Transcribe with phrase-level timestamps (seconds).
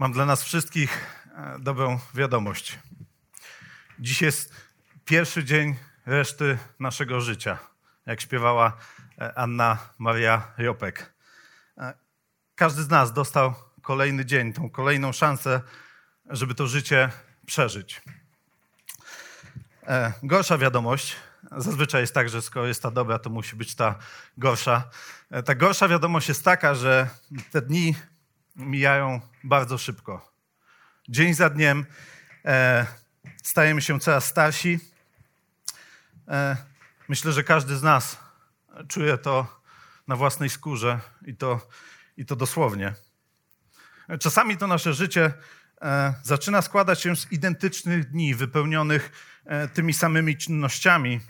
[0.00, 2.78] Mam dla nas wszystkich e, dobrą wiadomość.
[3.98, 4.54] Dziś jest
[5.04, 7.58] pierwszy dzień reszty naszego życia,
[8.06, 8.76] jak śpiewała
[9.18, 11.14] e, Anna Maria Jopek.
[11.78, 11.94] E,
[12.54, 15.60] każdy z nas dostał kolejny dzień, tą kolejną szansę,
[16.26, 17.10] żeby to życie
[17.46, 18.02] przeżyć.
[20.22, 21.16] Gorsza wiadomość.
[21.56, 23.94] Zazwyczaj jest tak, że skoro jest ta dobra, to musi być ta
[24.36, 24.90] gorsza.
[25.44, 27.08] Ta gorsza wiadomość jest taka, że
[27.50, 27.94] te dni
[28.58, 30.32] mijają bardzo szybko.
[31.08, 31.86] Dzień za dniem
[32.44, 32.86] e,
[33.42, 34.78] stajemy się coraz starsi.
[36.28, 36.56] E,
[37.08, 38.18] myślę, że każdy z nas
[38.88, 39.60] czuje to
[40.08, 41.68] na własnej skórze i to,
[42.16, 42.94] i to dosłownie.
[44.20, 45.32] Czasami to nasze życie
[45.82, 49.12] e, zaczyna składać się z identycznych dni, wypełnionych
[49.44, 51.20] e, tymi samymi czynnościami.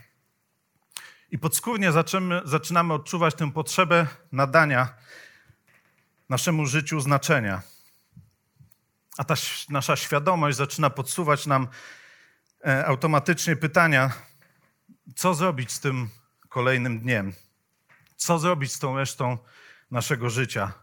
[1.31, 4.93] I podskórnie zaczynamy, zaczynamy odczuwać tę potrzebę nadania
[6.29, 7.61] naszemu życiu znaczenia.
[9.17, 9.35] A ta
[9.69, 11.67] nasza świadomość zaczyna podsuwać nam
[12.67, 14.11] e, automatycznie pytania,
[15.15, 16.09] co zrobić z tym
[16.49, 17.33] kolejnym dniem?
[18.15, 19.37] Co zrobić z tą resztą
[19.91, 20.73] naszego życia?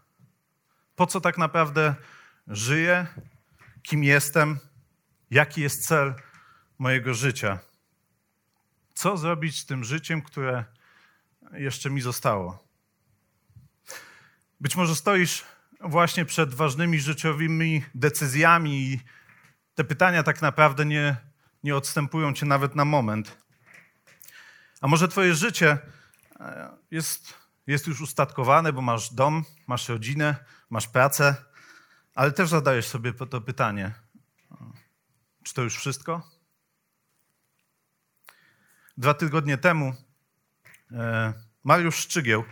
[0.97, 1.94] Po co tak naprawdę
[2.47, 3.06] żyję?
[3.83, 4.58] Kim jestem?
[5.31, 6.14] Jaki jest cel
[6.78, 7.58] mojego życia?
[8.94, 10.64] Co zrobić z tym życiem, które
[11.53, 12.66] jeszcze mi zostało?
[14.60, 15.44] Być może stoisz
[15.81, 19.00] właśnie przed ważnymi życiowymi decyzjami i
[19.75, 21.16] te pytania tak naprawdę nie,
[21.64, 23.36] nie odstępują cię nawet na moment.
[24.81, 25.78] A może twoje życie
[26.41, 27.34] e, jest,
[27.66, 30.36] jest już ustatkowane, bo masz dom, masz rodzinę,
[30.70, 31.36] masz pracę,
[32.14, 33.94] ale też zadajesz sobie to pytanie,
[35.42, 36.31] czy to już wszystko?
[38.97, 39.94] Dwa tygodnie temu
[40.92, 41.32] e,
[41.64, 42.44] Mariusz Szczygieł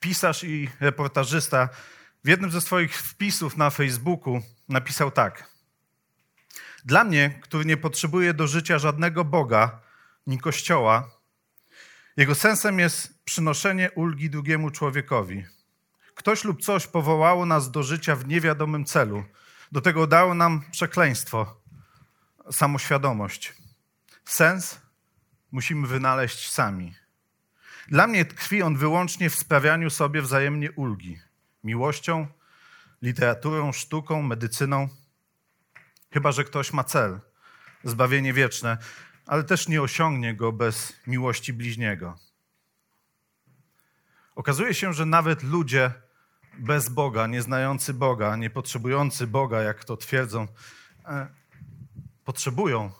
[0.00, 1.68] pisarz i reportażysta,
[2.24, 5.50] w jednym ze swoich wpisów na Facebooku napisał tak.
[6.84, 9.80] Dla mnie, który nie potrzebuje do życia żadnego Boga
[10.26, 11.10] ni Kościoła,
[12.16, 15.44] jego sensem jest przynoszenie ulgi drugiemu człowiekowi.
[16.14, 19.24] Ktoś lub coś powołało nas do życia w niewiadomym celu.
[19.72, 21.60] Do tego dało nam przekleństwo,
[22.50, 23.54] samoświadomość.
[24.24, 24.80] Sens
[25.52, 26.94] musimy wynaleźć sami.
[27.90, 31.18] Dla mnie tkwi on wyłącznie w sprawianiu sobie wzajemnie ulgi.
[31.64, 32.26] Miłością,
[33.02, 34.88] literaturą, sztuką, medycyną.
[36.12, 37.20] Chyba, że ktoś ma cel,
[37.84, 38.78] zbawienie wieczne,
[39.26, 42.18] ale też nie osiągnie go bez miłości bliźniego.
[44.34, 45.92] Okazuje się, że nawet ludzie
[46.58, 50.48] bez Boga, nieznający Boga, nie potrzebujący Boga, jak to twierdzą,
[51.04, 51.26] e,
[52.24, 52.92] potrzebują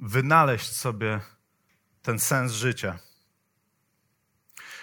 [0.00, 1.20] wynaleźć sobie
[2.02, 3.05] ten sens życia.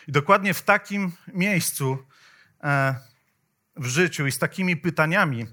[0.08, 1.98] I dokładnie w takim miejscu
[2.64, 2.96] e,
[3.76, 5.48] w życiu i z takimi pytaniami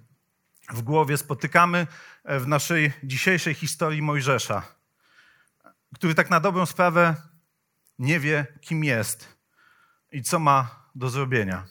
[0.71, 1.87] w głowie spotykamy
[2.25, 4.63] e, w naszej dzisiejszej historii Mojżesza,
[5.95, 7.17] który tak na dobrą sprawę
[7.99, 9.29] nie wie, kim jest
[10.13, 11.67] i co ma do zrobienia.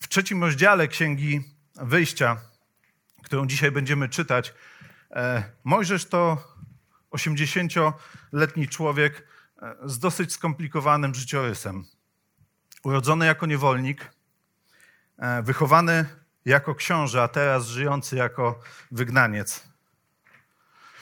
[0.00, 1.44] W trzecim rozdziale Księgi
[1.74, 2.36] Wyjścia,
[3.22, 4.54] którą dzisiaj będziemy czytać,
[5.10, 6.54] e, Mojżesz to
[7.10, 9.35] 80-letni człowiek,
[9.84, 11.84] z dosyć skomplikowanym życiorysem.
[12.84, 14.10] Urodzony jako niewolnik,
[15.18, 16.06] e, wychowany
[16.44, 19.68] jako książę, a teraz żyjący jako wygnaniec.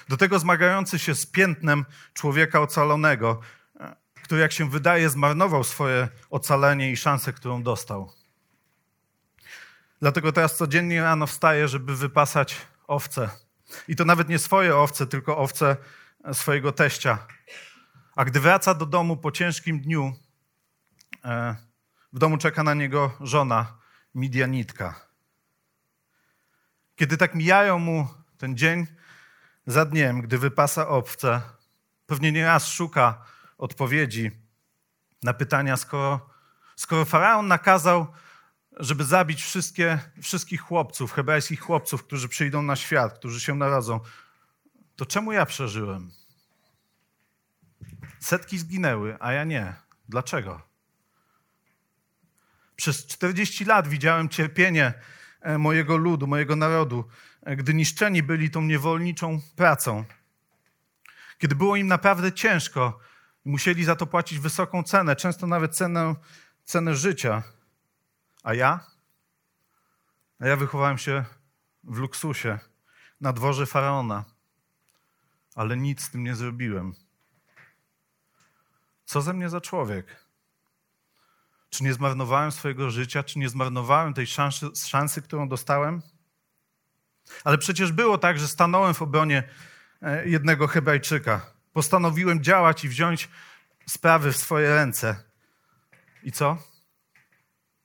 [0.09, 1.85] Do tego zmagający się z piętnem
[2.15, 3.41] człowieka ocalonego,
[3.81, 8.13] e, który, jak się wydaje, zmarnował swoje ocalenie i szansę, którą dostał.
[10.01, 13.31] Dlatego teraz codziennie rano wstaje, żeby wypasać owce.
[13.89, 15.77] I to nawet nie swoje owce, tylko owce
[16.33, 17.19] swojego teścia,
[18.17, 20.13] a gdy wraca do domu po ciężkim dniu,
[21.25, 21.57] e,
[22.13, 23.79] w domu czeka na niego żona,
[24.15, 24.95] Midianitka.
[26.97, 28.09] Kiedy tak mijają mu
[28.39, 28.87] ten dzień
[29.67, 31.41] za dniem, gdy wypasa owce,
[32.07, 33.25] pewnie nieraz szuka
[33.59, 34.31] odpowiedzi
[35.23, 36.31] na pytania, skoro,
[36.77, 38.07] skoro faraon nakazał,
[38.77, 44.01] żeby zabić wszystkie, wszystkich chłopców, hebrajskich chłopców, którzy przyjdą na świat, którzy się narodzą,
[44.97, 46.11] to czemu ja przeżyłem?
[48.25, 49.75] Setki zginęły, a ja nie.
[50.09, 50.61] Dlaczego?
[52.77, 54.95] Przez 40 lat widziałem cierpienie
[55.41, 57.09] e, mojego ludu, mojego narodu,
[57.43, 60.05] e, gdy niszczeni byli tą niewolniczą pracą.
[61.39, 62.99] Kiedy było im naprawdę ciężko,
[63.45, 66.15] musieli za to płacić wysoką cenę, często nawet cenę,
[66.65, 67.43] cenę życia.
[68.43, 68.81] A ja?
[70.41, 71.25] A ja wychowałem się
[71.83, 72.59] w luksusie,
[73.21, 74.25] na dworze faraona,
[75.55, 77.04] ale nic z tym nie zrobiłem.
[79.05, 80.25] Co ze mnie za człowiek?
[81.71, 83.23] Czy nie zmarnowałem swojego życia?
[83.23, 86.03] Czy nie zmarnowałem tej szansy, szansy, którą dostałem?
[87.45, 89.49] Ale przecież było tak, że stanąłem w obronie
[90.03, 91.47] e, jednego Hebrajczyka.
[91.73, 93.29] Postanowiłem działać i wziąć
[93.87, 95.25] sprawy w swoje ręce.
[96.23, 96.59] I co?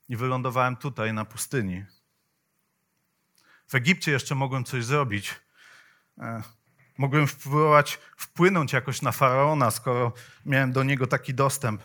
[0.10, 1.86] I wylądowałem tutaj, na pustyni.
[3.68, 5.36] W Egipcie jeszcze mogłem coś zrobić.
[7.00, 10.14] Mogłem wpływać, wpłynąć jakoś na faraona, skoro
[10.46, 11.82] miałem do niego taki dostęp.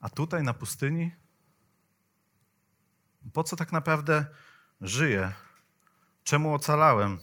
[0.00, 1.12] A tutaj na pustyni?
[3.32, 4.26] Po co tak naprawdę
[4.80, 5.32] żyję?
[6.24, 7.18] Czemu ocalałem?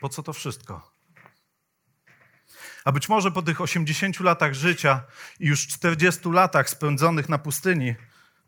[0.00, 0.90] Po co to wszystko?
[2.84, 5.02] A być może po tych 80 latach życia
[5.40, 7.94] i już 40 latach spędzonych na pustyni,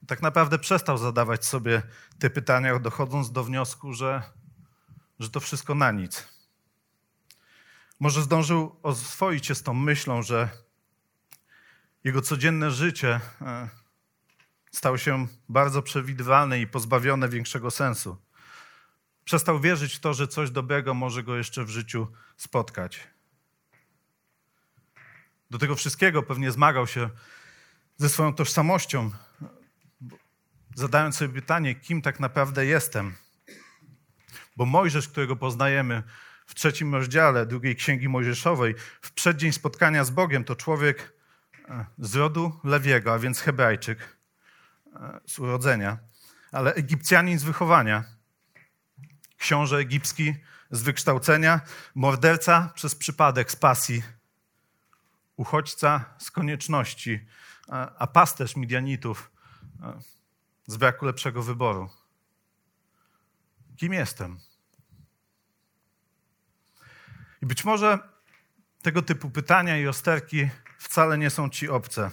[0.07, 1.83] tak naprawdę przestał zadawać sobie
[2.19, 4.23] te pytania, dochodząc do wniosku, że,
[5.19, 6.40] że to wszystko na nic.
[8.01, 10.49] Może zdążył oswoić się z tą myślą, że
[12.05, 13.69] jego codzienne życie e,
[14.73, 18.17] stało się bardzo przewidywalne i pozbawione większego sensu.
[19.25, 23.07] Przestał wierzyć w to, że coś dobrego może go jeszcze w życiu spotkać.
[25.51, 27.11] Do tego wszystkiego pewnie zmagał się
[27.97, 29.11] ze swoją tożsamością,
[30.75, 33.15] zadając sobie pytanie, kim tak naprawdę jestem.
[34.57, 36.03] Bo Mojżesz, którego poznajemy
[36.51, 41.13] w trzecim rozdziale drugiej księgi Mojżeszowej, w przeddzień spotkania z Bogiem, to człowiek
[41.69, 44.17] e, z rodu Lewiego, a więc Hebrajczyk
[44.95, 45.99] e, z urodzenia,
[46.53, 48.05] ale Egipcjanin z wychowania,
[49.37, 50.35] książę egipski
[50.71, 51.61] z wykształcenia,
[51.95, 54.03] morderca przez przypadek z pasji,
[55.37, 57.27] uchodźca z konieczności,
[57.99, 59.31] a pasterz Midianitów
[59.83, 60.01] e,
[60.67, 61.91] z braku lepszego wyboru.
[63.77, 64.39] Kim jestem?
[67.40, 67.99] I być może
[68.83, 70.49] tego typu pytania i osterki
[70.79, 72.11] wcale nie są ci obce.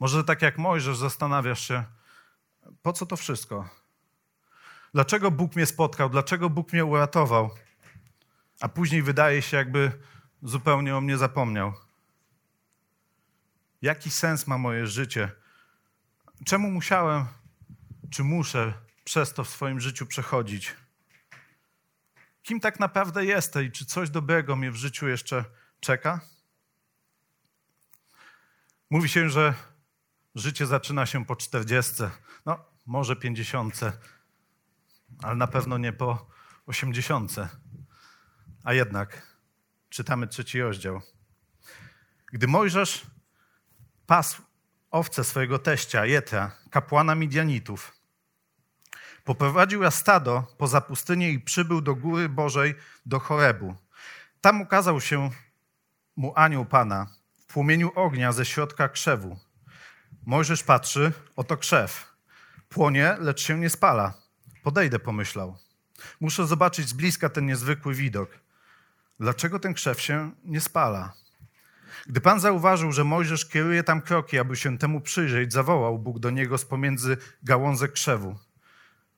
[0.00, 1.84] Może tak jak Mojżesz zastanawiasz się,
[2.82, 3.68] po co to wszystko?
[4.94, 6.10] Dlaczego Bóg mnie spotkał?
[6.10, 7.50] Dlaczego Bóg mnie uratował?
[8.60, 9.92] A później wydaje się, jakby
[10.42, 11.72] zupełnie o mnie zapomniał.
[13.82, 15.30] Jaki sens ma moje życie?
[16.44, 17.26] Czemu musiałem,
[18.10, 20.76] czy muszę przez to w swoim życiu przechodzić?
[22.46, 25.44] Kim tak naprawdę jestem i czy coś dobrego mnie w życiu jeszcze
[25.80, 26.20] czeka?
[28.90, 29.54] Mówi się, że
[30.34, 32.10] życie zaczyna się po czterdziestce,
[32.44, 33.92] no może pięćdziesiątce,
[35.22, 36.30] ale na pewno nie po
[36.66, 37.48] osiemdziesiątce.
[38.64, 39.36] A jednak
[39.88, 41.00] czytamy trzeci rozdział.
[42.32, 43.06] Gdy Mojżesz
[44.06, 44.42] pasł
[44.90, 47.95] owce swojego teścia, Jetra, kapłana Midianitów.
[49.26, 52.74] Poprowadził ja stado poza pustynię i przybył do góry Bożej,
[53.06, 53.74] do Chorebu.
[54.40, 55.30] Tam ukazał się
[56.16, 57.06] mu anioł Pana
[57.38, 59.38] w płomieniu ognia ze środka krzewu.
[60.26, 62.12] Mojżesz patrzy, oto krzew.
[62.68, 64.14] Płonie, lecz się nie spala.
[64.62, 65.56] Podejdę, pomyślał.
[66.20, 68.30] Muszę zobaczyć z bliska ten niezwykły widok.
[69.20, 71.12] Dlaczego ten krzew się nie spala?
[72.06, 76.30] Gdy Pan zauważył, że Mojżesz kieruje tam kroki, aby się temu przyjrzeć, zawołał Bóg do
[76.30, 78.45] niego z pomiędzy gałązek krzewu.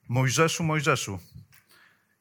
[0.08, 1.18] Mojżeszu, Mojżeszu.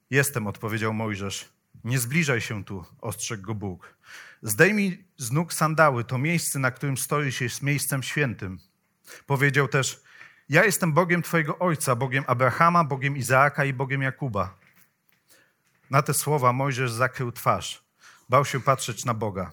[0.10, 1.50] Jestem, odpowiedział Mojżesz.
[1.84, 3.96] Nie zbliżaj się tu, ostrzegł go Bóg.
[4.41, 8.60] Zdejmij z nóg sandały, to miejsce, na którym stoisz, jest miejscem świętym.
[9.25, 10.01] Powiedział też,
[10.50, 14.58] ja jestem Bogiem Twojego ojca, Bogiem Abrahama, Bogiem Izaaka i Bogiem Jakuba.
[15.89, 17.84] Na te słowa Mojżesz zakrył twarz.
[18.29, 19.51] Bał się patrzeć na Boga.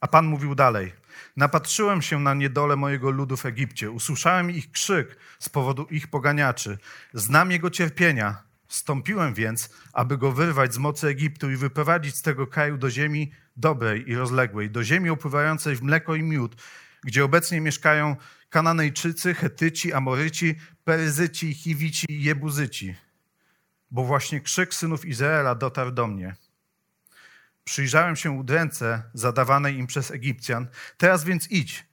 [0.00, 0.92] A Pan mówił dalej:
[1.36, 6.78] Napatrzyłem się na niedolę mojego ludu w Egipcie, usłyszałem ich krzyk z powodu ich poganiaczy.
[7.14, 8.42] Znam jego cierpienia.
[8.68, 13.32] Stąpiłem więc, aby go wyrwać z mocy Egiptu i wyprowadzić z tego kraju do ziemi
[13.56, 16.56] dobrej i rozległej, do ziemi opływającej w mleko i miód,
[17.04, 18.16] gdzie obecnie mieszkają
[18.50, 22.94] Kananejczycy, Hetyci, Amoryci, Peryzyci, Chiwici i Jebuzyci.
[23.90, 26.36] Bo właśnie krzyk synów Izraela dotarł do mnie.
[27.64, 30.68] Przyjrzałem się udręce zadawanej im przez Egipcjan.
[30.96, 31.86] Teraz więc idź,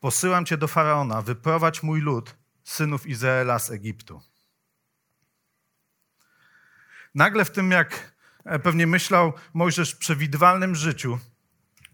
[0.00, 4.22] posyłam cię do Faraona, wyprowadź mój lud, synów Izraela z Egiptu.
[7.14, 8.14] Nagle w tym, jak
[8.62, 11.18] pewnie myślał Mojżesz, przewidywalnym życiu,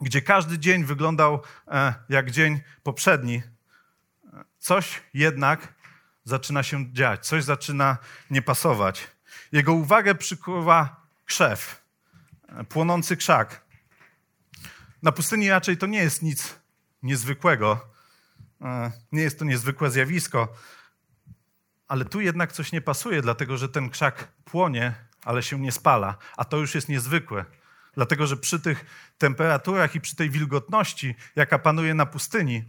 [0.00, 3.42] gdzie każdy dzień wyglądał e, jak dzień poprzedni,
[4.58, 5.74] coś jednak
[6.24, 7.98] zaczyna się dziać, coś zaczyna
[8.30, 9.10] nie pasować.
[9.52, 11.85] Jego uwagę przykuwa krzew, e,
[12.68, 13.66] płonący krzak.
[15.02, 16.58] Na pustyni raczej to nie jest nic
[17.02, 17.88] niezwykłego,
[18.60, 20.54] e, nie jest to niezwykłe zjawisko,
[21.88, 26.18] ale tu jednak coś nie pasuje, dlatego że ten krzak płonie, ale się nie spala,
[26.36, 27.44] a to już jest niezwykłe.
[27.94, 28.84] Dlatego, że przy tych
[29.18, 32.64] temperaturach i przy tej wilgotności, jaka panuje na pustyni,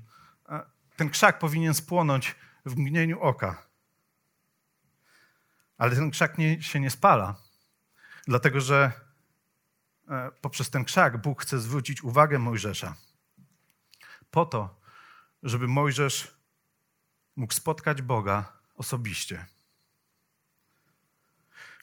[0.50, 0.62] e,
[0.96, 3.68] ten krzak powinien spłonąć w mgnieniu oka.
[5.78, 7.36] Ale ten krzak nie, się nie spala,
[8.28, 9.07] dlatego że
[10.42, 12.96] poprzez ten krzak Bóg chce zwrócić uwagę Mojżesza.
[14.32, 14.82] Po to,
[15.44, 16.38] żeby Mojżesz
[17.36, 19.46] mógł spotkać Boga osobiście.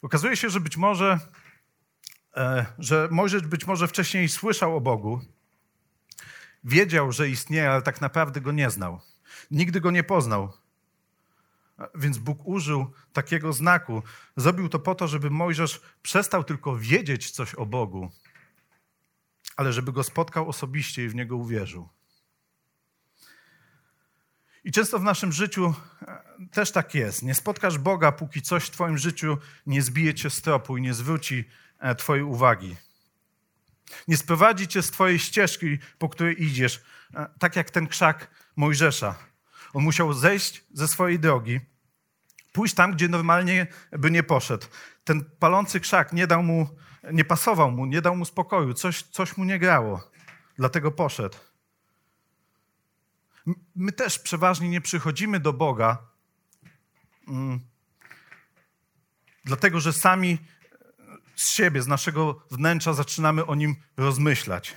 [0.03, 1.19] Okazuje się, że być może,
[2.37, 5.21] e, że Mojżesz być może wcześniej słyszał o Bogu,
[6.65, 9.01] wiedział, że istnieje, ale tak naprawdę go nie znał.
[9.51, 10.53] Nigdy go nie poznał.
[11.95, 14.03] Więc Bóg użył takiego znaku.
[14.37, 18.11] Zrobił to po to, żeby Mojżesz przestał tylko wiedzieć coś o Bogu,
[19.57, 21.89] ale żeby go spotkał osobiście i w niego uwierzył.
[24.65, 27.23] I często w naszym życiu e, też tak jest.
[27.23, 30.95] Nie spotkasz Boga, póki coś w Twoim życiu nie zbije cię z tropu i nie
[30.95, 31.45] zwróci
[31.79, 32.77] e, Twojej uwagi.
[34.09, 36.83] Nie sprowadzi cię z Twojej ścieżki, po której idziesz,
[37.15, 39.34] e, tak jak ten krzak Mojżesza.
[39.75, 41.61] On musiał zejść ze swojej drogi,
[42.53, 44.67] pójść tam, gdzie normalnie by nie poszedł.
[45.05, 46.69] Ten palący krzak nie dał mu,
[47.13, 50.11] nie pasował mu, nie dał mu spokoju, coś, coś mu nie grało.
[50.57, 51.39] Dlatego poszedł.
[53.77, 55.99] My też przeważnie nie przychodzimy do Boga,
[57.29, 57.61] mm,
[59.45, 60.39] dlatego że sami
[61.37, 64.77] z siebie, z naszego wnętrza zaczynamy o nim rozmyślać.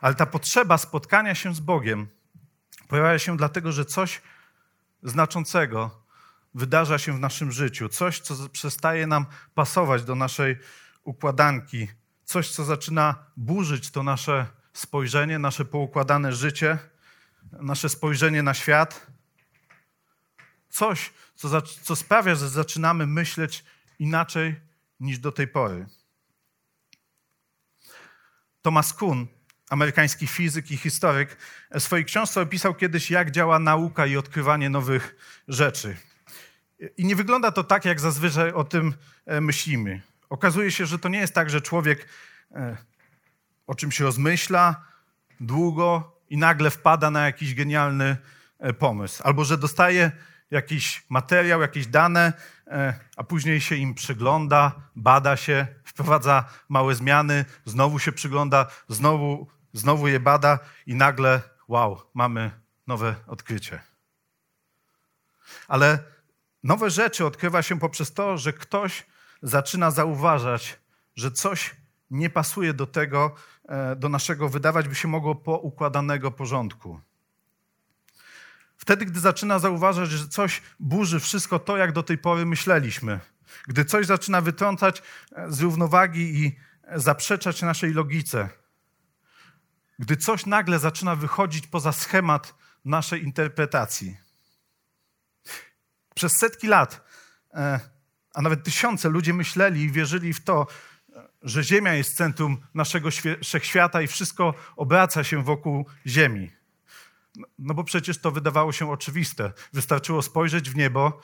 [0.00, 2.08] Ale ta potrzeba spotkania się z Bogiem
[2.88, 4.22] pojawia się dlatego, że coś
[5.02, 6.02] znaczącego
[6.54, 10.58] wydarza się w naszym życiu, coś, co przestaje nam pasować do naszej
[11.04, 11.88] układanki,
[12.24, 16.78] coś, co zaczyna burzyć to nasze spojrzenie, nasze poukładane życie
[17.52, 19.06] nasze spojrzenie na świat.
[20.68, 23.64] Coś, co, co sprawia, że zaczynamy myśleć
[23.98, 24.60] inaczej
[25.00, 25.86] niż do tej pory.
[28.62, 29.26] Thomas Kuhn,
[29.74, 31.36] amerykański fizyk i historyk,
[31.70, 35.16] w swojej książce opisał kiedyś, jak działa nauka i odkrywanie nowych
[35.48, 35.96] rzeczy.
[36.96, 38.94] I nie wygląda to tak, jak zazwyczaj o tym
[39.26, 40.02] e, myślimy.
[40.30, 42.08] Okazuje się, że to nie jest tak, że człowiek
[42.54, 42.76] e,
[43.66, 44.84] o czymś rozmyśla
[45.40, 48.16] długo, i nagle wpada na jakiś genialny
[48.58, 50.12] e, pomysł, albo że dostaje
[50.50, 52.32] jakiś materiał, jakieś dane,
[52.66, 59.46] e, a później się im przygląda, bada się, wprowadza małe zmiany, znowu się przygląda, znowu,
[59.74, 62.50] znowu je bada i nagle, wow, mamy
[62.86, 63.80] nowe odkrycie.
[65.68, 65.98] Ale
[66.62, 69.06] nowe rzeczy odkrywa się poprzez to, że ktoś
[69.42, 70.78] zaczyna zauważać,
[71.16, 71.76] że coś
[72.10, 73.34] nie pasuje do tego,
[73.68, 77.00] e, do naszego wydawać by się mogło poukładanego porządku.
[78.76, 83.20] Wtedy, gdy zaczyna zauważać, że coś burzy wszystko to, jak do tej pory myśleliśmy,
[83.66, 85.02] gdy coś zaczyna wytrącać
[85.32, 86.56] e, z równowagi i
[86.94, 88.48] zaprzeczać naszej logice,
[89.98, 94.16] gdy coś nagle zaczyna wychodzić poza schemat naszej interpretacji.
[96.14, 97.04] Przez setki lat,
[97.54, 97.80] e,
[98.34, 100.66] a nawet tysiące ludzie myśleli i wierzyli w to,
[101.42, 103.08] że Ziemia jest centrum naszego
[103.42, 106.50] wszechświata i wszystko obraca się wokół Ziemi.
[107.36, 109.52] No, no bo przecież to wydawało się oczywiste.
[109.72, 111.20] Wystarczyło spojrzeć w niebo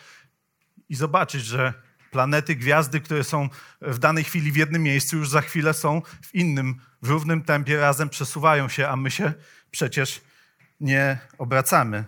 [0.88, 1.74] i zobaczyć, że
[2.10, 3.48] planety, gwiazdy, które są
[3.80, 7.80] w danej chwili w jednym miejscu, już za chwilę są w innym, w równym tempie
[7.80, 9.32] razem przesuwają się, a my się
[9.70, 10.20] przecież
[10.80, 12.04] nie obracamy.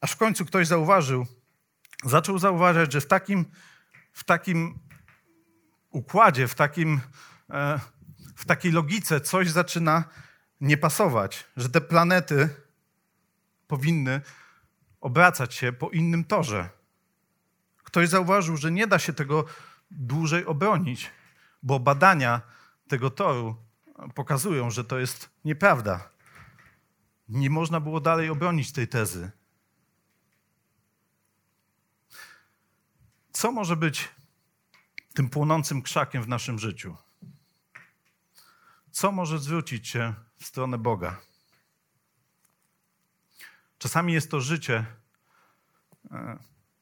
[0.00, 1.26] Aż w końcu ktoś zauważył,
[2.04, 3.44] zaczął zauważać, że w takim,
[4.12, 4.78] w takim
[5.90, 7.00] układzie, w, takim,
[7.50, 7.80] e,
[8.36, 10.04] w takiej logice coś zaczyna
[10.60, 12.48] nie pasować, że te planety
[13.66, 14.20] powinny
[15.00, 16.77] obracać się po innym torze.
[17.88, 19.44] Ktoś zauważył, że nie da się tego
[19.90, 21.10] dłużej obronić,
[21.62, 22.40] bo badania
[22.88, 23.56] tego toru
[24.14, 26.10] pokazują, że to jest nieprawda.
[27.28, 29.30] Nie można było dalej obronić tej tezy.
[33.32, 34.08] Co może być
[35.14, 36.96] tym płonącym krzakiem w naszym życiu?
[38.90, 41.20] Co może zwrócić się w stronę Boga?
[43.78, 44.86] Czasami jest to życie,
[46.10, 46.38] e,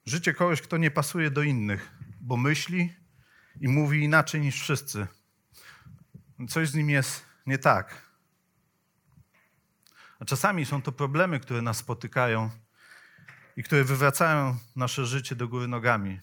[0.07, 2.93] życie kogoś, kto nie pasuje do innych, bo myśli
[3.61, 5.07] i mówi inaczej niż wszyscy.
[6.49, 8.07] coś z nim jest nie tak.
[10.21, 12.51] A czasami są to problemy, które nas spotykają
[13.57, 16.21] i które wywracają nasze życie do góry nogami.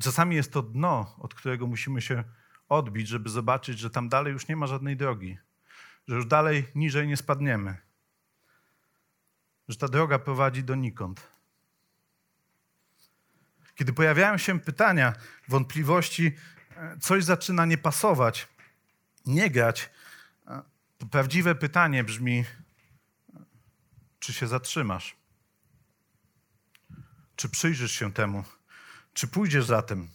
[0.00, 2.24] Czasami jest to dno, od którego musimy się
[2.68, 5.38] odbić, żeby zobaczyć, że tam dalej już nie ma żadnej drogi,
[6.08, 7.76] że już dalej niżej nie spadniemy,
[9.68, 11.39] że ta droga prowadzi donikąd.
[13.80, 15.12] Kiedy pojawiają się pytania,
[15.48, 16.36] wątpliwości,
[16.76, 18.48] e, coś zaczyna nie pasować,
[19.26, 19.90] nie grać,
[20.46, 20.62] e,
[20.98, 22.44] to prawdziwe pytanie brzmi:
[24.18, 25.16] czy się zatrzymasz?
[27.36, 28.44] Czy przyjrzysz się temu?
[29.12, 30.10] Czy pójdziesz za tym?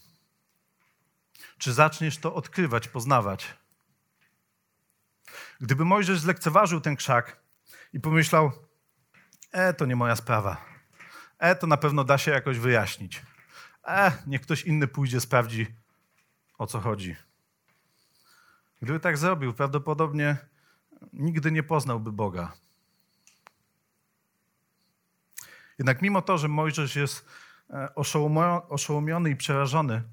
[1.58, 3.54] Czy zaczniesz to odkrywać, poznawać?
[5.62, 7.40] Gdyby Mojżesz zlekceważył ten krzak
[7.94, 8.52] i pomyślał,
[9.52, 10.66] e, to nie moja sprawa,
[11.40, 13.22] e, to na pewno da się jakoś wyjaśnić,
[13.88, 15.68] e, niech ktoś inny pójdzie, sprawdzi,
[16.58, 17.16] o co chodzi.
[18.82, 20.38] Gdyby tak zrobił, prawdopodobnie
[21.14, 22.52] nigdy nie poznałby Boga.
[25.78, 27.26] Jednak mimo to, że Mojżesz jest
[27.70, 27.96] e,
[28.70, 30.04] oszołomiony i przerażony,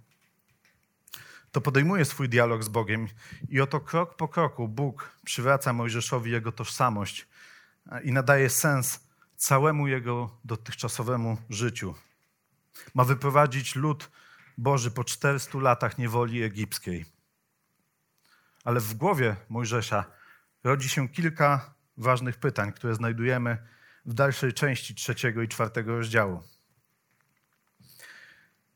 [1.52, 3.08] to podejmuje swój dialog z Bogiem
[3.48, 7.28] i oto krok po kroku Bóg przywraca Mojżeszowi jego tożsamość
[7.92, 9.00] e, i nadaje sens
[9.36, 11.94] całemu jego dotychczasowemu życiu.
[12.94, 14.10] Ma wyprowadzić lud
[14.58, 17.04] Boży po 400 latach niewoli egipskiej.
[18.64, 20.04] Ale w głowie Mojżesza
[20.64, 23.58] rodzi się kilka ważnych pytań, które znajdujemy
[24.06, 26.42] w dalszej części trzeciego i czwartego rozdziału.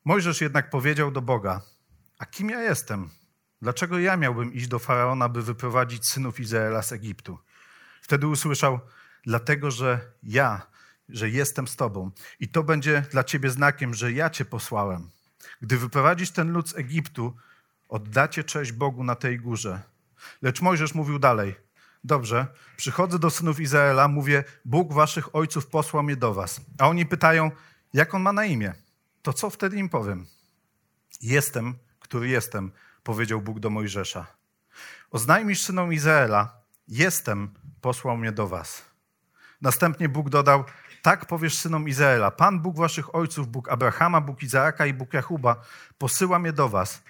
[0.04, 1.62] Mojżesz jednak powiedział do Boga:
[2.18, 3.10] A kim ja jestem?
[3.62, 7.38] Dlaczego ja miałbym iść do faraona, by wyprowadzić synów Izraela z Egiptu?
[8.02, 8.80] Wtedy usłyszał:
[9.24, 10.66] Dlatego, że ja,
[11.08, 12.10] że jestem z tobą,
[12.40, 15.10] i to będzie dla ciebie znakiem, że ja cię posłałem.
[15.62, 17.36] Gdy wyprowadzisz ten lud z Egiptu,
[17.88, 19.82] oddacie cześć Bogu na tej górze.
[20.42, 21.54] Lecz Mojżesz mówił dalej:
[22.04, 26.60] Dobrze, przychodzę do synów Izraela, mówię: Bóg waszych ojców posłał mnie do was.
[26.78, 27.50] A oni pytają:
[27.92, 28.74] Jak on ma na imię?
[29.22, 30.26] To co wtedy im powiem?
[31.22, 34.26] Jestem, który jestem, powiedział Bóg do Mojżesza.
[35.10, 38.82] Oznajmisz synom Izraela: Jestem, posłał mnie do was.
[39.60, 40.64] Następnie Bóg dodał:
[41.06, 45.56] Tak powiesz synom Izraela: Pan Bóg waszych ojców, Bóg Abrahama, Bóg Izaaka i Bóg Jakuba,
[45.98, 47.02] posyła mnie do was.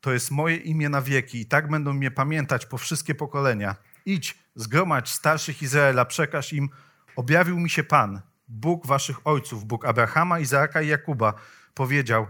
[0.00, 3.76] To jest moje imię na wieki i tak będą mnie pamiętać po wszystkie pokolenia.
[4.04, 6.68] Idź, zgromadź starszych Izraela, przekaż im,
[7.16, 11.34] objawił mi się Pan, Bóg waszych ojców, Bóg Abrahama, Izaaka i Jakuba,
[11.74, 12.26] powiedział,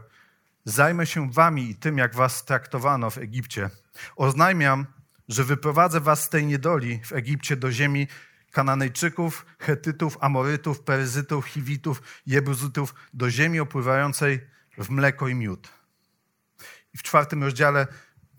[0.65, 3.71] zajmę się wami i tym, jak was traktowano w Egipcie.
[4.17, 4.87] Oznajmiam,
[5.29, 8.09] że wyprowadzę was z tej niedoli w Egipcie do ziemi
[8.57, 14.41] Kananejczyków, Hetytów, Amorytów, Peryzytów, Hiwitów, Jebuzytów, do ziemi opływającej
[14.79, 15.69] w mleko i miód.
[16.95, 17.87] I w czwartym rozdziale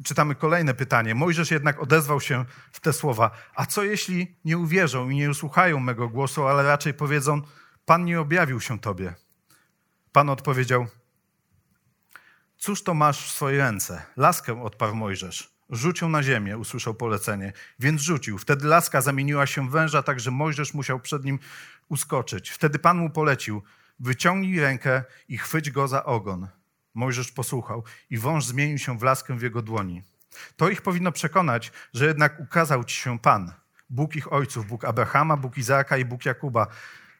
[0.04, 1.16] czytamy kolejne pytanie.
[1.16, 5.80] Mojżesz jednak odezwał się w te słowa: A co jeśli nie uwierzą i nie usłuchają
[5.80, 7.42] mego głosu, ale raczej powiedzą:
[7.86, 9.14] Pan nie objawił się tobie?
[10.12, 10.88] Pan odpowiedział:
[12.58, 14.02] Cóż to masz w swojej ręce?
[14.16, 15.57] Laskę odparł Mojżesz.
[15.70, 17.54] Rzuć ją na ziemię, usłyszał polecenie.
[17.80, 18.38] Więc rzucił.
[18.38, 21.40] Wtedy laska zamieniła się w węża, tak że Mojżesz musiał przed nim
[21.90, 22.50] uskoczyć.
[22.50, 23.64] Wtedy Pan mu polecił:
[24.00, 26.48] Wyciągnij rękę i chwyć go za ogon.
[26.94, 30.04] Mojżesz posłuchał i wąż zmienił się w laskę w jego dłoni.
[30.56, 33.54] To ich powinno przekonać, że jednak ukazał ci się Pan,
[33.90, 36.68] Bóg ich ojców, Bóg Abrahama, Bóg Izaaka i Bóg Jakuba.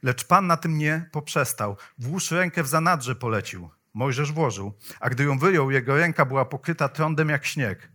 [0.04, 1.78] Lecz Pan na tym nie poprzestał.
[1.98, 3.70] Włóż rękę w zanadrze polecił.
[3.94, 7.90] Mojżesz włożył, a gdy ją wyjął, jego ręka była pokryta trądem jak śnieg.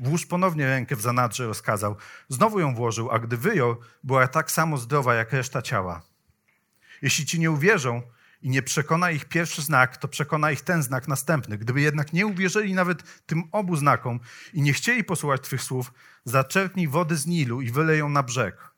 [0.00, 1.96] Włóż ponownie rękę w zanadrze, rozkazał.
[2.28, 6.02] Znowu ją włożył, a gdy wyjął, była tak samo zdrowa jak reszta ciała.
[7.02, 8.02] Jeśli ci nie uwierzą,
[8.42, 11.58] i nie przekona ich pierwszy znak, to przekona ich ten znak następny.
[11.58, 14.20] Gdyby jednak nie uwierzyli nawet tym obu znakom
[14.52, 15.92] i nie chcieli posłuchać Twych słów,
[16.24, 18.70] zaczerpnij wody z Nilu i wylej ją na brzeg.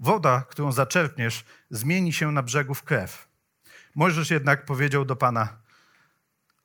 [0.00, 3.28] Woda, którą zaczerpniesz, zmieni się na brzegu w krew.
[3.94, 5.56] Możesz jednak powiedział do Pana,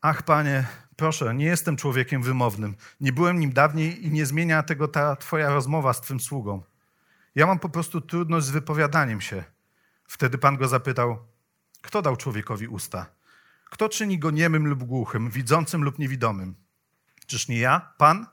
[0.01, 0.67] ach Panie,
[0.97, 5.49] proszę, nie jestem człowiekiem wymownym, nie byłem nim dawniej i nie zmienia tego ta Twoja
[5.49, 6.63] rozmowa z Twym sługą.
[7.35, 9.43] Ja mam po prostu trudność z wypowiadaniem się.
[10.07, 11.27] Wtedy Pan go zapytał,
[11.81, 13.05] kto dał człowiekowi usta?
[13.65, 16.55] Kto czyni go niemym lub głuchym, widzącym lub niewidomym?
[17.25, 18.27] Czyż nie ja, Pan?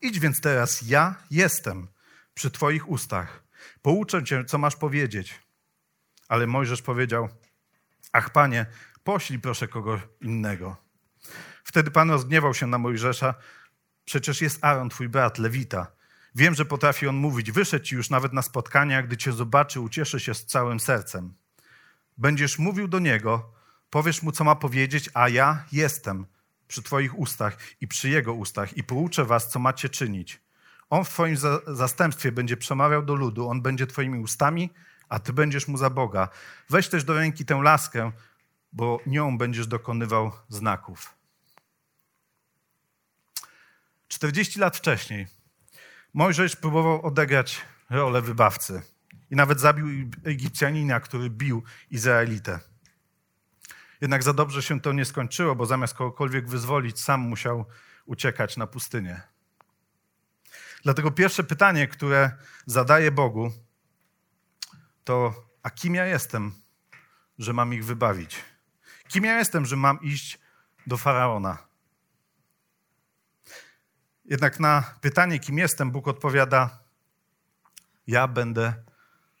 [0.00, 1.88] Idź więc teraz, ja jestem
[2.34, 3.42] przy Twoich ustach.
[3.82, 5.40] Pouczę Cię, co masz powiedzieć.
[6.28, 7.28] Ale Mojżesz powiedział:
[8.12, 8.66] Ach, Panie,
[9.04, 10.76] poślij proszę kogo innego.
[11.64, 13.34] Wtedy Pan rozgniewał się na Mojżesza.
[14.04, 15.86] Przecież jest Aaron, twój brat, Lewita.
[16.34, 17.52] Wiem, że potrafi on mówić.
[17.52, 21.34] Wyszedł ci już nawet na spotkania, gdy cię zobaczy, ucieszy się z całym sercem.
[22.18, 23.52] Będziesz mówił do niego,
[23.90, 26.26] powiesz mu, co ma powiedzieć, a ja jestem
[26.68, 30.40] przy Twoich ustach i przy Jego ustach i pouczę Was, co macie czynić.
[30.90, 34.70] On w Twoim za zastępstwie będzie przemawiał do ludu, On będzie Twoimi ustami,
[35.08, 36.28] a Ty będziesz Mu za Boga.
[36.70, 38.12] Weź też do ręki tę laskę,
[38.72, 41.14] bo nią będziesz dokonywał znaków.
[44.22, 45.26] 40 lat wcześniej
[46.14, 48.82] Mojżesz próbował odegrać rolę wybawcy
[49.30, 49.86] i nawet zabił
[50.24, 52.60] Egipcjanina, który bił Izraelitę.
[54.00, 57.64] Jednak za dobrze się to nie skończyło, bo zamiast kogokolwiek wyzwolić, sam musiał
[58.06, 59.20] uciekać na pustynię.
[60.82, 62.30] Dlatego pierwsze pytanie, które
[62.66, 63.52] zadaję Bogu,
[65.04, 66.52] to: A kim ja jestem,
[67.38, 68.44] że mam ich wybawić?
[69.08, 70.38] Kim ja jestem, że mam iść
[70.86, 71.71] do faraona?
[74.32, 76.78] Jednak na pytanie, kim jestem, Bóg odpowiada:
[78.06, 78.74] Ja będę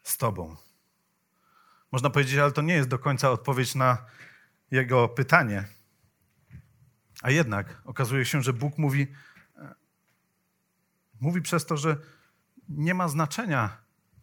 [0.02, 0.56] z Tobą.
[1.92, 4.04] Można powiedzieć, ale to nie jest do końca odpowiedź na
[4.70, 5.64] jego pytanie.
[7.22, 9.06] A jednak okazuje się, że Bóg mówi,
[11.20, 11.96] mówi przez to, że
[12.68, 13.76] nie ma znaczenia,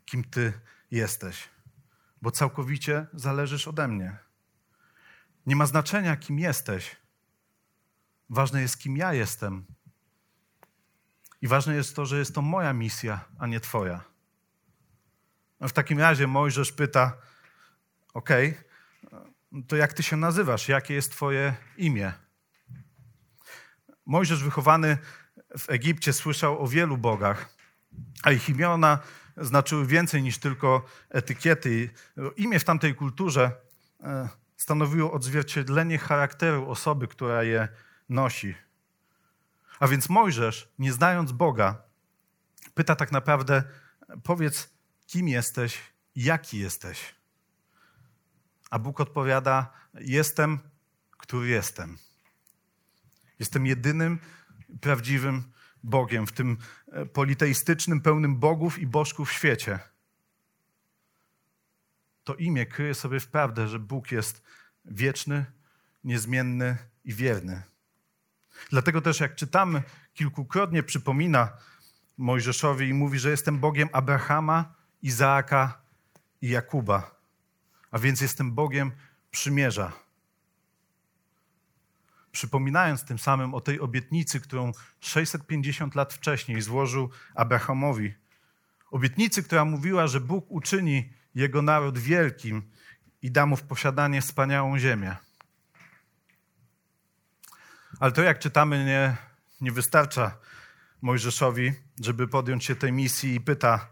[0.06, 0.54] kim Ty
[0.92, 1.50] jesteś,
[2.22, 4.18] bo całkowicie zależysz ode mnie.
[5.46, 6.96] Nie ma znaczenia, kim jesteś.
[8.30, 9.66] Ważne jest, kim ja jestem.
[11.42, 14.04] I ważne jest to, że jest to moja misja, a nie Twoja.
[15.62, 17.18] W takim razie Mojżesz pyta:
[18.14, 18.30] OK,
[19.68, 20.68] to jak ty się nazywasz?
[20.68, 22.14] Jakie jest Twoje imię?
[24.06, 24.98] Mojżesz, wychowany
[25.58, 27.56] w Egipcie, słyszał o wielu bogach,
[28.24, 29.00] a ich imiona
[29.38, 31.90] znaczyły więcej niż tylko etykiety.
[32.36, 33.52] Imię w tamtej kulturze
[34.04, 37.68] e, stanowiło odzwierciedlenie charakteru osoby, która je
[38.10, 38.56] nosi.
[39.80, 41.82] A więc Mojżesz, nie znając Boga,
[42.74, 43.64] pyta tak naprawdę:
[44.24, 44.74] powiedz,
[45.08, 45.82] kim jesteś,
[46.16, 47.16] jaki jesteś.
[48.70, 50.60] A Bóg odpowiada: Jestem,
[51.18, 51.98] który jestem.
[53.40, 54.20] Jestem jedynym
[54.82, 55.44] prawdziwym
[55.84, 56.58] Bogiem w tym
[56.92, 59.80] e, politeistycznym, pełnym bogów i bożków świecie.
[62.24, 64.44] To imię kryje sobie wprawdę, że Bóg jest
[64.86, 65.46] wieczny,
[66.04, 67.64] niezmienny i wierny.
[68.70, 71.50] Dlatego też, jak czytamy, kilkukrotnie przypomina
[72.18, 75.82] Mojżeszowi i mówi, że jestem Bogiem Abrahama, Izaaka
[76.42, 77.16] i Jakuba,
[77.92, 78.92] a więc jestem Bogiem
[79.32, 79.92] przymierza.
[82.32, 88.14] Przypominając tym samym o tej obietnicy, którą 650 lat wcześniej złożył Abrahamowi.
[88.92, 92.72] Obietnicy, która mówiła, że Bóg uczyni jego naród wielkim
[93.22, 95.16] i da mu w posiadanie wspaniałą ziemię.
[98.00, 99.18] Ale to, jak czytamy, nie,
[99.62, 100.38] nie wystarcza
[101.02, 103.88] Mojżeszowi, żeby podjąć się tej misji i pyta,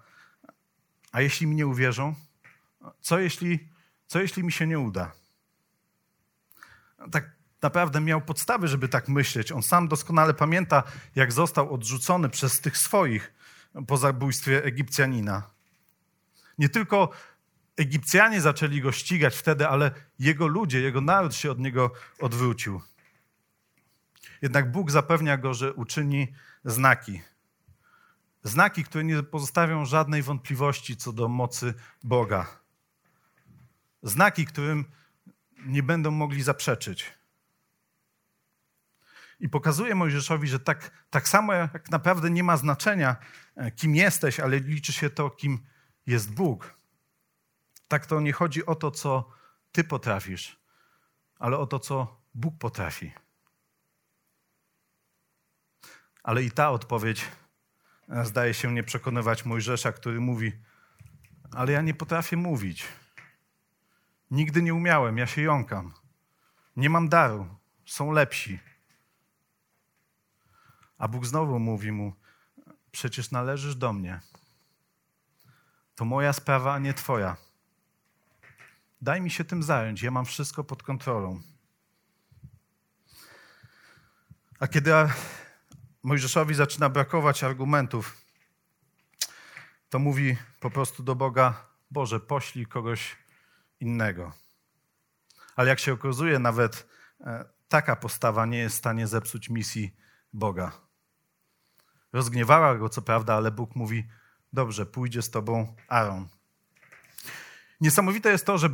[1.12, 2.16] a jeśli mi nie uwierzą?
[3.02, 3.70] Co jeśli,
[4.08, 5.12] co jeśli mi się nie uda?
[7.12, 9.52] Tak naprawdę miał podstawy, żeby tak myśleć.
[9.52, 10.84] On sam doskonale pamięta,
[11.16, 13.34] jak został odrzucony przez tych swoich
[13.88, 15.44] po zabójstwie Egipcjanina.
[16.58, 17.10] Nie tylko
[17.78, 22.82] Egipcjanie zaczęli go ścigać wtedy, ale jego ludzie, jego naród się od niego odwrócił.
[24.42, 26.34] Jednak Bóg zapewnia go, że uczyni
[26.66, 27.22] znaki.
[28.44, 32.60] Znaki, które nie pozostawią żadnej wątpliwości co do mocy Boga.
[34.04, 34.86] Znaki, którym
[35.66, 37.14] nie będą mogli zaprzeczyć.
[39.40, 43.16] I pokazuje Mojżeszowi, że tak, tak samo jak naprawdę nie ma znaczenia,
[43.56, 45.60] e, kim jesteś, ale liczy się to, kim
[46.08, 46.78] jest Bóg.
[47.88, 49.30] Tak to nie chodzi o to, co
[49.72, 50.60] ty potrafisz,
[51.40, 53.12] ale o to, co Bóg potrafi.
[56.28, 57.26] Ale i ta odpowiedź
[58.10, 60.52] e, zdaje się nie przekonywać Mojżesza, który mówi:
[61.52, 62.86] Ale ja nie potrafię mówić.
[64.32, 65.94] Nigdy nie umiałem, ja się jąkam.
[66.76, 67.48] Nie mam daru,
[67.86, 68.60] są lepsi.
[70.98, 72.14] A Bóg znowu mówi mu:
[72.92, 74.20] Przecież należysz do mnie.
[75.96, 77.38] To moja sprawa, a nie twoja.
[79.02, 81.42] Daj mi się tym zająć, ja mam wszystko pod kontrolą.
[84.60, 84.92] A kiedy
[86.08, 88.18] Mojżeszowi zaczyna brakować argumentów,
[89.90, 93.16] to mówi po prostu do Boga: Boże, poślij kogoś
[93.80, 94.34] innego.
[95.56, 96.88] Ale jak się okazuje, nawet
[97.22, 99.96] e, taka postawa nie jest w stanie zepsuć misji
[100.34, 100.72] Boga.
[102.14, 104.08] Rozgniewała go, co prawda, ale Bóg mówi:
[104.54, 106.28] Dobrze, pójdzie z tobą Aaron.
[107.82, 108.70] Niesamowite jest to, że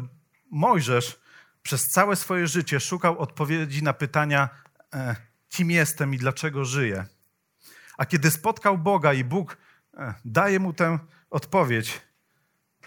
[0.51, 1.21] Mojżesz
[1.63, 4.49] przez całe swoje życie szukał odpowiedzi na pytania,
[4.93, 5.15] e,
[5.49, 7.05] kim jestem i dlaczego żyję.
[7.97, 9.57] A kiedy spotkał Boga i Bóg
[9.97, 12.01] e, daje mu tę odpowiedź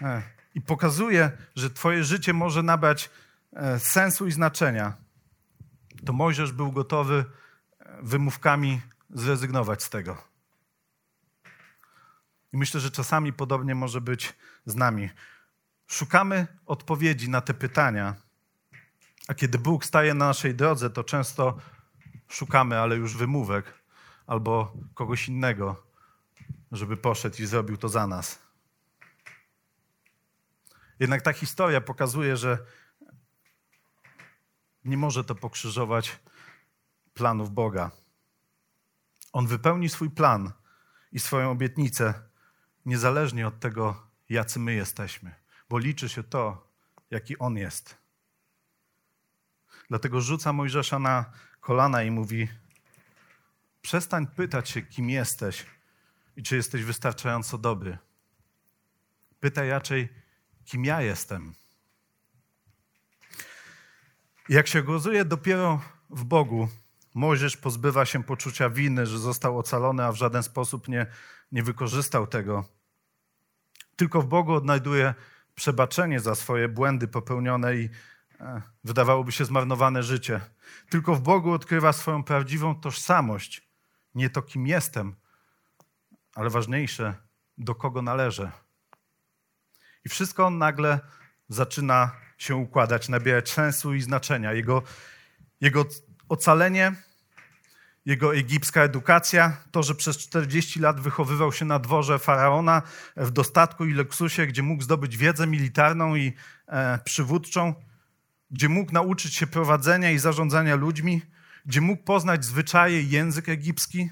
[0.03, 0.23] e,
[0.55, 3.11] i pokazuje, że Twoje życie może nabrać
[3.79, 4.93] sensu i znaczenia,
[6.07, 7.25] to Mojżesz był gotowy
[8.03, 10.23] wymówkami zrezygnować z tego.
[12.53, 14.35] I myślę, że czasami podobnie może być
[14.67, 15.11] z nami.
[15.87, 18.15] Szukamy odpowiedzi na te pytania,
[19.29, 21.59] a kiedy Bóg staje na naszej drodze, to często
[22.29, 23.75] szukamy, ale już wymówek
[24.27, 25.83] albo kogoś innego,
[26.73, 28.39] żeby poszedł i zrobił to za nas.
[31.01, 32.59] Jednak ta historia pokazuje, że
[34.85, 36.21] nie może to pokrzyżować
[37.15, 37.91] planów Boga.
[39.33, 40.53] On wypełni swój plan
[41.13, 42.15] i swoją obietnicę
[42.87, 45.35] niezależnie od tego, jacy my jesteśmy,
[45.69, 46.69] bo liczy się to,
[47.11, 47.97] jaki On jest.
[49.89, 51.25] Dlatego rzuca Mojżesza na
[51.61, 52.49] kolana i mówi:
[53.87, 55.67] Przestań pytać się, kim jesteś
[56.37, 57.99] i czy jesteś wystarczająco dobry.
[59.41, 60.09] Pytaj raczej,
[60.65, 61.55] kim ja jestem.
[64.49, 66.69] Jak się okazuje, dopiero w Bogu
[67.15, 71.07] Mojżesz pozbywa się poczucia winy, że został ocalony, a w żaden sposób nie,
[71.53, 72.65] nie wykorzystał tego.
[73.97, 75.15] Tylko w Bogu odnajduje
[75.55, 77.89] przebaczenie za swoje błędy popełnione i
[78.41, 80.41] e, wydawałoby się zmarnowane życie.
[80.91, 83.66] Tylko w Bogu odkrywa swoją prawdziwą tożsamość.
[84.17, 85.17] Nie to, kim jestem,
[86.35, 87.15] ale ważniejsze,
[87.59, 88.53] do kogo należę.
[90.05, 91.01] I wszystko nagle
[91.49, 94.53] zaczyna się układać, nabierać sensu i znaczenia.
[94.53, 94.83] Jego,
[95.61, 95.85] jego
[96.29, 96.93] ocalenie,
[98.07, 102.83] jego egipska edukacja, to, że przez 40 lat wychowywał się na dworze faraona
[103.17, 106.33] w dostatku i luksusie, gdzie mógł zdobyć wiedzę militarną i
[106.67, 107.75] e, przywódczą,
[108.51, 111.23] gdzie mógł nauczyć się prowadzenia i zarządzania ludźmi,
[111.67, 114.11] gdzie mógł poznać zwyczaje i język egipski.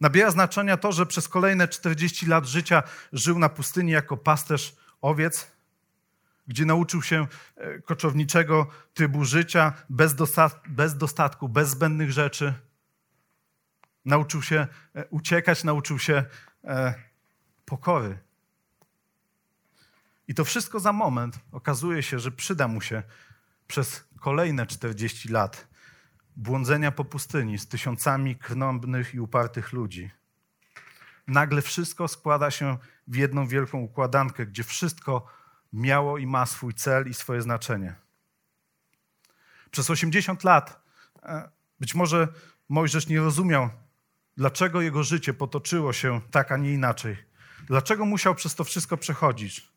[0.00, 5.50] Nabiera znaczenia to, że przez kolejne 40 lat życia żył na pustyni jako pasterz owiec,
[6.48, 10.14] gdzie nauczył się e, koczowniczego trybu życia bez,
[10.68, 12.54] bez dostatku, bez zbędnych rzeczy.
[14.04, 16.24] Nauczył się e, uciekać, nauczył się
[16.64, 16.94] e,
[17.64, 18.18] pokory.
[20.28, 23.02] I to wszystko za moment okazuje się, że przyda mu się
[23.66, 25.71] przez kolejne 40 lat
[26.36, 30.10] błądzenia po pustyni z tysiącami krnąbnych i upartych ludzi.
[31.26, 35.26] Nagle wszystko składa się w jedną wielką układankę, gdzie wszystko
[35.72, 37.94] miało i ma swój cel i swoje znaczenie.
[39.70, 40.82] Przez 80 lat
[41.22, 41.48] e,
[41.80, 42.28] być może
[42.68, 43.70] Mojżesz nie rozumiał,
[44.36, 47.16] dlaczego jego życie potoczyło się tak, a nie inaczej.
[47.66, 49.71] Dlaczego musiał przez to wszystko przechodzić.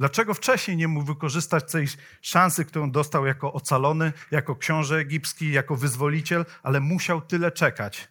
[0.00, 1.86] Dlaczego wcześniej nie mógł wykorzystać tej
[2.20, 8.08] szansy, którą dostał jako ocalony, jako książę egipski, jako wyzwoliciel, ale musiał tyle czekać,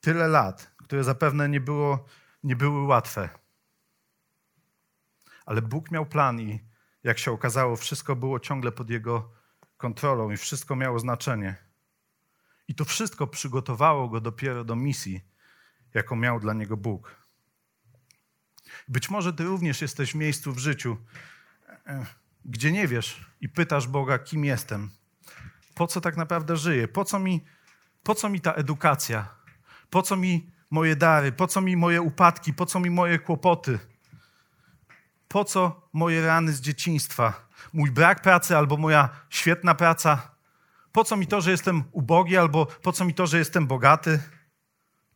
[0.00, 2.04] tyle lat, które zapewne nie, było,
[2.42, 3.28] nie były łatwe.
[5.46, 6.60] Ale Bóg miał plan i
[7.02, 9.30] jak się okazało, wszystko było ciągle pod Jego
[9.76, 11.56] kontrolą i wszystko miało znaczenie.
[12.68, 15.20] I to wszystko przygotowało go dopiero do misji,
[15.94, 17.19] jaką miał dla niego Bóg.
[18.88, 20.96] Być może ty również jesteś w miejscu w życiu,
[21.86, 22.06] e,
[22.44, 24.90] gdzie nie wiesz i pytasz Boga, kim jestem,
[25.74, 27.44] po co tak naprawdę żyję, po co mi,
[28.02, 29.28] po co mi ta edukacja,
[29.90, 33.78] po co mi moje dary, po co mi moje upadki, po co mi moje kłopoty,
[35.28, 40.30] po co moje rany z dzieciństwa, mój brak pracy albo moja świetna praca,
[40.92, 44.20] po co mi to, że jestem ubogi, albo po co mi to, że jestem bogaty,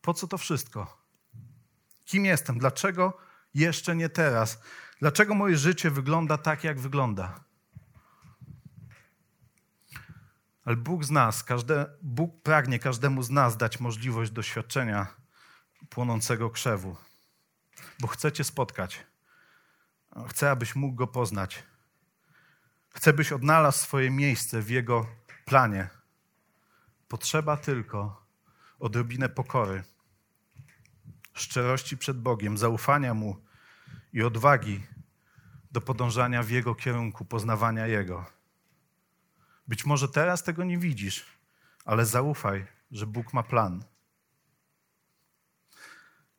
[0.01, 1.05] po co to wszystko?
[2.05, 2.59] Kim jestem?
[2.59, 3.19] Dlaczego
[3.55, 4.63] jeszcze nie teraz.
[5.01, 7.41] Dlaczego moje życie wygląda tak, jak wygląda?
[10.65, 15.07] Ale Bóg z nas, każde, Bóg pragnie każdemu z nas dać możliwość doświadczenia
[15.89, 16.97] płonącego krzewu,
[18.01, 19.07] bo chce Cię spotkać.
[20.29, 21.63] Chce, abyś mógł Go poznać.
[22.95, 25.07] Chce, byś odnalazł swoje miejsce w Jego
[25.45, 25.89] planie.
[27.09, 28.27] Potrzeba tylko
[28.79, 29.85] odrobinę pokory
[31.35, 33.37] szczerości przed Bogiem, zaufania Mu
[34.13, 34.87] i odwagi
[35.71, 38.27] do podążania w Jego kierunku, poznawania Jego.
[39.69, 41.27] Być może teraz tego nie widzisz,
[41.85, 43.85] ale zaufaj, że Bóg ma plan.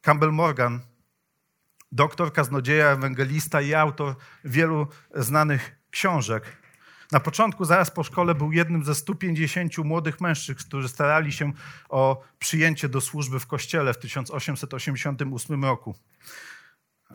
[0.01, 0.81] Campbell Morgan,
[1.91, 6.64] doktor, kaznodzieja, ewangelista i autor wielu znanych książek,
[7.15, 11.51] na początku, zaraz po szkole, był jednym ze 150 młodych mężczyzn, którzy starali się
[11.89, 15.95] o przyjęcie do służby w kościele w 1888 roku.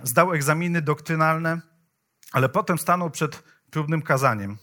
[0.02, 1.60] Zdał egzaminy doktrynalne,
[2.32, 4.58] ale potem stanął przed próbnym kazaniem.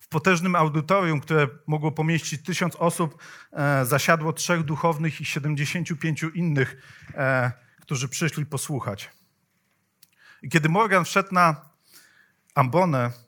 [0.00, 6.76] W potężnym audytorium, które mogło pomieścić tysiąc osób, e, zasiadło trzech duchownych i 75 innych,
[7.14, 9.10] e, którzy przyszli posłuchać.
[10.42, 11.68] I kiedy Morgan wszedł na
[12.54, 13.23] ambonę,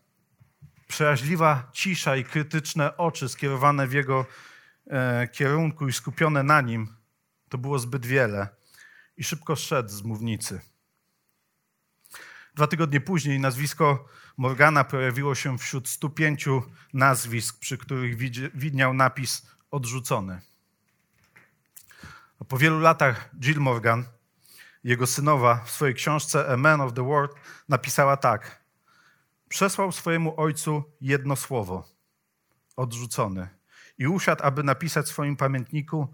[0.89, 4.27] przeraźliwa cisza i krytyczne oczy skierowane w jego
[4.87, 6.97] e, kierunku i skupione na nim,
[7.49, 8.49] to było zbyt wiele
[9.17, 10.61] i szybko szedł z mównicy.
[12.55, 16.49] Dwa tygodnie później nazwisko Morgana pojawiło się wśród 105
[16.93, 18.17] nazwisk, przy których
[18.55, 20.41] widniał napis odrzucony.
[22.49, 24.05] Po wielu latach Jill Morgan,
[24.85, 27.33] jego synowa, w swojej książce A Man of the World
[27.69, 28.66] napisała tak.
[29.57, 31.89] Przesłał swojemu ojcu jedno słowo
[32.77, 33.49] odrzucony
[33.99, 36.13] i usiadł, aby napisać w swoim pamiętniku: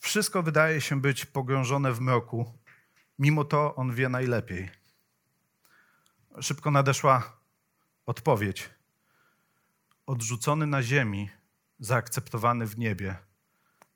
[0.00, 2.58] Wszystko wydaje się być pogrążone w mroku,
[3.18, 4.70] mimo to on wie najlepiej.
[6.40, 7.38] Szybko nadeszła
[8.06, 8.70] odpowiedź.
[10.06, 11.30] Odrzucony na ziemi,
[11.78, 13.16] zaakceptowany w niebie.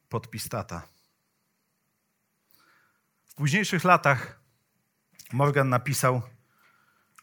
[0.09, 0.83] Podpis tata.
[3.24, 4.40] W późniejszych latach
[5.33, 6.22] Morgan napisał: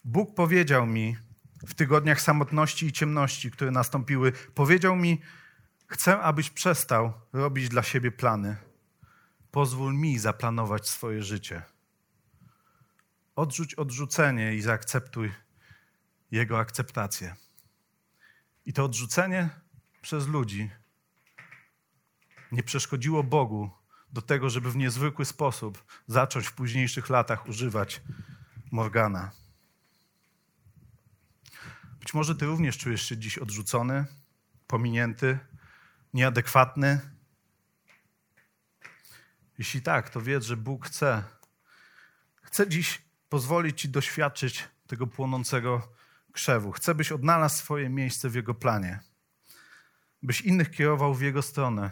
[0.03, 1.26] Bóg powiedział mi
[1.65, 5.22] w tygodniach samotności i ciemności, które nastąpiły, powiedział mi:
[5.88, 8.58] Chcę, abyś przestał robić dla siebie plany.
[9.52, 11.62] Pozwól mi zaplanować swoje życie.
[13.36, 15.32] Odrzuć odrzucenie i zaakceptuj
[16.32, 17.36] Jego akceptację.
[18.65, 19.50] I to odrzucenie
[20.02, 20.70] przez ludzi
[22.52, 23.70] nie przeszkodziło Bogu
[24.13, 28.02] do tego, żeby w niezwykły sposób zacząć w późniejszych latach używać
[28.72, 29.32] Morgana.
[32.08, 34.06] Być może Ty również czujesz się dziś odrzucony,
[34.67, 35.39] pominięty,
[36.13, 37.00] nieadekwatny.
[39.58, 41.24] Jeśli tak, to wiedz, że Bóg chce.
[42.41, 45.93] Chce dziś pozwolić Ci doświadczyć tego płonącego
[46.32, 46.72] krzewu.
[46.72, 49.00] Chce, byś odnalazł swoje miejsce w Jego planie.
[50.24, 51.91] Byś innych kierował w Jego stronę.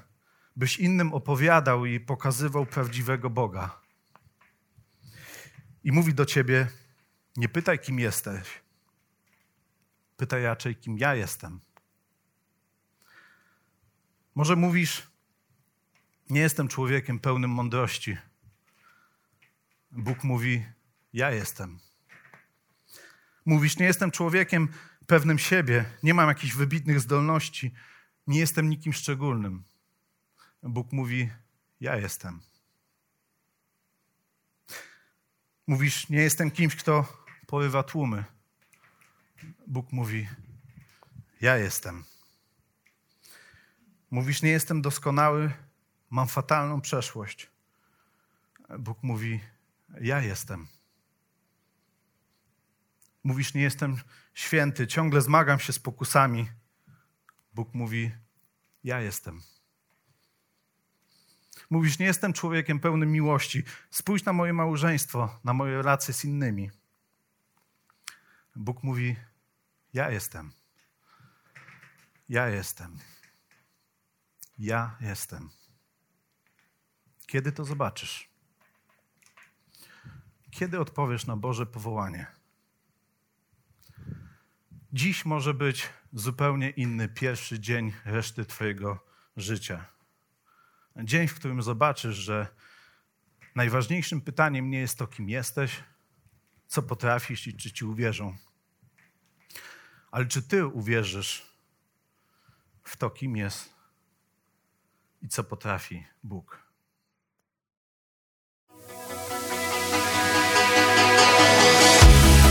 [0.55, 3.79] Byś innym opowiadał i pokazywał prawdziwego Boga.
[5.83, 6.67] I mówi do Ciebie,
[7.37, 8.64] nie pytaj, kim jesteś.
[10.17, 11.59] Pytaj raczej, kim ja jestem.
[14.35, 15.07] Może mówisz,
[16.29, 18.17] nie jestem człowiekiem pełnym mądrości.
[19.91, 20.65] Bóg mówi,
[21.13, 21.79] ja jestem.
[23.45, 24.69] Mówisz, nie jestem człowiekiem
[25.07, 27.73] pewnym siebie, nie mam jakichś wybitnych zdolności,
[28.27, 29.63] nie jestem nikim szczególnym.
[30.63, 31.29] Bóg mówi,
[31.79, 32.41] ja jestem.
[35.67, 38.34] Mówisz, nie jestem kimś, kto porywa tłumy.
[39.67, 40.27] Bóg mówi,
[41.41, 42.03] ja jestem.
[44.11, 45.51] Mówisz, nie jestem doskonały,
[46.09, 47.49] mam fatalną przeszłość.
[48.79, 49.39] Bóg mówi,
[50.01, 50.67] ja jestem.
[53.23, 53.97] Mówisz, nie jestem
[54.33, 56.49] święty, ciągle zmagam się z pokusami.
[57.53, 58.11] Bóg mówi,
[58.83, 59.41] ja jestem.
[61.69, 63.63] Mówisz, nie jestem człowiekiem pełnym miłości.
[63.91, 66.71] Spójrz na moje małżeństwo, na moje relacje z innymi.
[68.55, 69.15] Bóg mówi,
[69.93, 70.51] ja jestem.
[72.29, 72.99] Ja jestem.
[74.57, 75.49] Ja jestem.
[77.27, 78.29] Kiedy to zobaczysz?
[80.51, 82.27] Kiedy odpowiesz na Boże powołanie?
[84.93, 89.05] Dziś może być zupełnie inny pierwszy dzień reszty Twojego
[89.37, 89.85] życia.
[91.03, 92.47] Dzień, w którym zobaczysz, że
[93.55, 95.83] najważniejszym pytaniem nie jest to, kim jesteś,
[96.67, 98.37] co potrafisz i czy Ci uwierzą,
[100.15, 101.45] ale czy Ty uwierzysz
[102.83, 103.69] w to, kim jest
[105.21, 106.59] i co potrafi Bóg.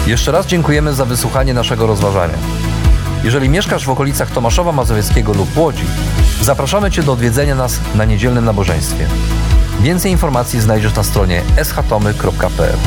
[0.06, 2.38] Jeszcze raz dziękujemy za wysłuchanie naszego rozważania.
[3.22, 5.84] Jeżeli mieszkasz w okolicach Tomaszowa Mazowieckiego lub Łodzi,
[6.40, 9.08] zapraszamy Cię do odwiedzenia nas na niedzielnym nabożeństwie.
[9.80, 12.78] Więcej informacji znajdziesz na stronie schatomy.pl.